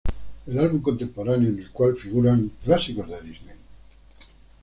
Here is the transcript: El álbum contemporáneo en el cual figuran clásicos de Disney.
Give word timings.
El 0.47 0.57
álbum 0.57 0.81
contemporáneo 0.81 1.49
en 1.51 1.59
el 1.59 1.69
cual 1.69 1.95
figuran 1.95 2.49
clásicos 2.63 3.07
de 3.07 3.21
Disney. 3.21 3.55